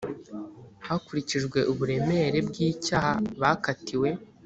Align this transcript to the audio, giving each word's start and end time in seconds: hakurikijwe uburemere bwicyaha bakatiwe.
hakurikijwe 0.87 1.59
uburemere 1.71 2.39
bwicyaha 2.49 3.11
bakatiwe. 3.41 4.09